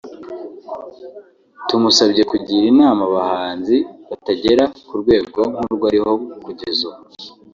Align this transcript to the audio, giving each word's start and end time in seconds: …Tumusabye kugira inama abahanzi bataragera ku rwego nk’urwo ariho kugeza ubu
…Tumusabye 1.67 2.23
kugira 2.31 2.63
inama 2.73 3.01
abahanzi 3.09 3.77
bataragera 4.09 4.63
ku 4.87 4.93
rwego 5.01 5.39
nk’urwo 5.53 5.83
ariho 5.91 6.11
kugeza 6.43 6.81
ubu 6.89 6.99